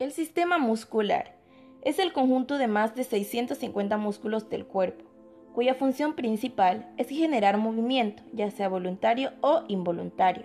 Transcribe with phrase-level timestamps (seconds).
[0.00, 1.34] El sistema muscular
[1.82, 5.04] es el conjunto de más de 650 músculos del cuerpo,
[5.52, 10.44] cuya función principal es generar movimiento, ya sea voluntario o involuntario.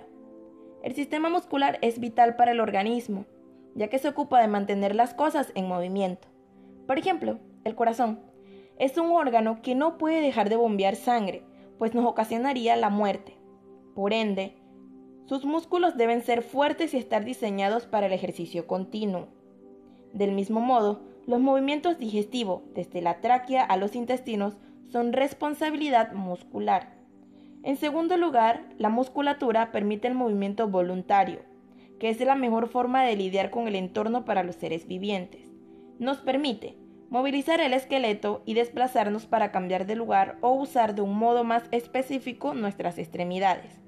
[0.81, 3.25] El sistema muscular es vital para el organismo,
[3.75, 6.27] ya que se ocupa de mantener las cosas en movimiento.
[6.87, 8.21] Por ejemplo, el corazón
[8.79, 11.43] es un órgano que no puede dejar de bombear sangre,
[11.77, 13.37] pues nos ocasionaría la muerte.
[13.93, 14.55] Por ende,
[15.25, 19.27] sus músculos deben ser fuertes y estar diseñados para el ejercicio continuo.
[20.13, 24.57] Del mismo modo, los movimientos digestivos, desde la tráquea a los intestinos,
[24.89, 26.93] son responsabilidad muscular.
[27.63, 31.39] En segundo lugar, la musculatura permite el movimiento voluntario,
[31.99, 35.49] que es la mejor forma de lidiar con el entorno para los seres vivientes.
[35.97, 36.77] Nos permite
[37.09, 41.63] movilizar el esqueleto y desplazarnos para cambiar de lugar o usar de un modo más
[41.71, 43.79] específico nuestras extremidades.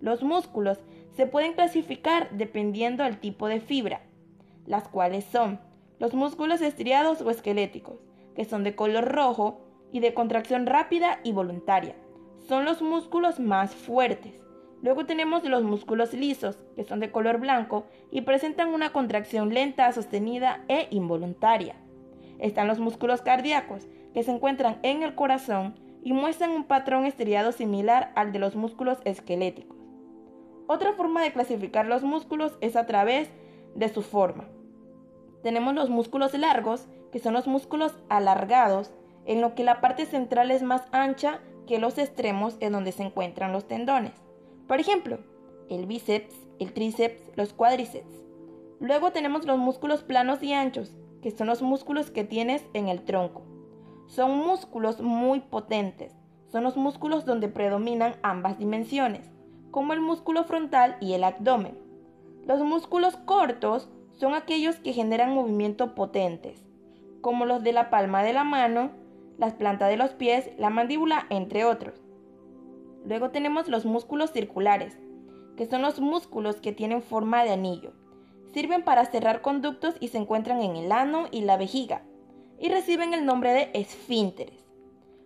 [0.00, 0.78] Los músculos
[1.16, 4.00] se pueden clasificar dependiendo del tipo de fibra,
[4.66, 5.60] las cuales son
[5.98, 8.00] los músculos estriados o esqueléticos,
[8.34, 9.60] que son de color rojo
[9.92, 11.94] y de contracción rápida y voluntaria.
[12.40, 14.34] Son los músculos más fuertes.
[14.82, 19.92] Luego tenemos los músculos lisos, que son de color blanco y presentan una contracción lenta,
[19.92, 21.76] sostenida e involuntaria.
[22.40, 27.52] Están los músculos cardíacos, que se encuentran en el corazón y muestran un patrón estriado
[27.52, 29.78] similar al de los músculos esqueléticos.
[30.66, 33.30] Otra forma de clasificar los músculos es a través
[33.76, 34.48] de su forma.
[35.42, 38.92] Tenemos los músculos largos, que son los músculos alargados,
[39.24, 43.02] en lo que la parte central es más ancha que los extremos en donde se
[43.02, 44.12] encuentran los tendones.
[44.66, 45.18] Por ejemplo,
[45.68, 48.22] el bíceps, el tríceps, los cuádriceps.
[48.80, 53.04] Luego tenemos los músculos planos y anchos, que son los músculos que tienes en el
[53.04, 53.42] tronco.
[54.06, 56.14] Son músculos muy potentes.
[56.48, 59.30] Son los músculos donde predominan ambas dimensiones,
[59.70, 61.78] como el músculo frontal y el abdomen.
[62.44, 63.88] Los músculos cortos
[64.22, 66.62] son aquellos que generan movimiento potentes,
[67.22, 68.92] como los de la palma de la mano,
[69.36, 72.00] las plantas de los pies, la mandíbula, entre otros.
[73.04, 74.96] Luego tenemos los músculos circulares,
[75.56, 77.94] que son los músculos que tienen forma de anillo.
[78.54, 82.02] Sirven para cerrar conductos y se encuentran en el ano y la vejiga,
[82.60, 84.64] y reciben el nombre de esfínteres.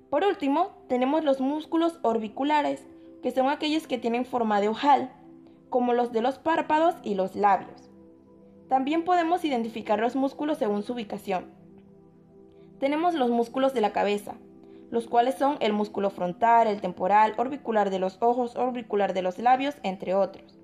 [0.08, 2.82] Por último, tenemos los músculos orbiculares,
[3.22, 5.12] que son aquellos que tienen forma de ojal,
[5.68, 7.85] como los de los párpados y los labios.
[8.68, 11.46] También podemos identificar los músculos según su ubicación.
[12.80, 14.34] Tenemos los músculos de la cabeza,
[14.90, 19.38] los cuales son el músculo frontal, el temporal, orbicular de los ojos, orbicular de los
[19.38, 20.58] labios, entre otros.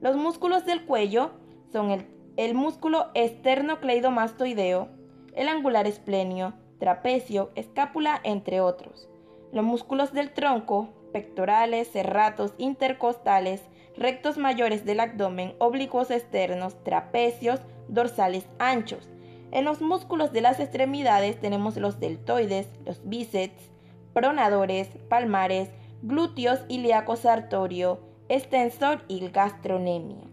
[0.00, 1.30] Los músculos del cuello
[1.72, 4.88] son el, el músculo esternocleidomastoideo,
[5.34, 9.08] el angular esplenio, trapecio, escápula, entre otros.
[9.52, 13.62] Los músculos del tronco, pectorales, serratos, intercostales,
[13.96, 19.08] rectos mayores del abdomen, oblicuos externos, trapecios, dorsales anchos.
[19.52, 23.70] En los músculos de las extremidades tenemos los deltoides, los bíceps,
[24.12, 25.70] pronadores, palmares,
[26.02, 30.24] glúteos, ilíaco sartorio, extensor y gastronemia.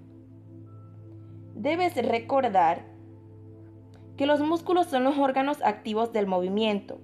[1.56, 2.86] Debes recordar
[4.18, 7.00] que los músculos son los órganos activos del movimiento.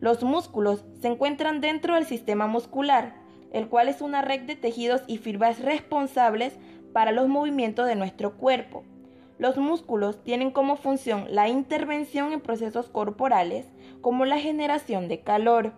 [0.00, 3.19] Los músculos se encuentran dentro del sistema muscular,
[3.52, 6.54] el cual es una red de tejidos y fibras responsables
[6.92, 8.84] para los movimientos de nuestro cuerpo.
[9.38, 13.66] Los músculos tienen como función la intervención en procesos corporales
[14.02, 15.72] como la generación de calor.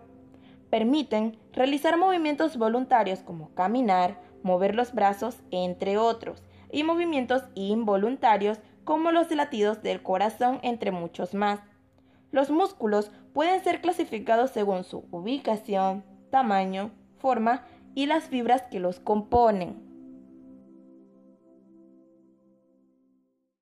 [0.69, 9.11] Permiten realizar movimientos voluntarios como caminar, mover los brazos, entre otros, y movimientos involuntarios como
[9.11, 11.61] los latidos del corazón, entre muchos más.
[12.31, 16.91] Los músculos pueden ser clasificados según su ubicación, tamaño,
[17.23, 17.63] forma
[17.95, 19.92] y las fibras que los componen.